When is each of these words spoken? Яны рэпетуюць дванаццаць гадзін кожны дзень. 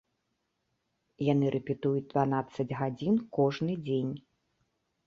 Яны 1.33 1.45
рэпетуюць 1.57 2.07
дванаццаць 2.15 2.69
гадзін 2.81 3.15
кожны 3.41 3.73
дзень. 3.87 4.13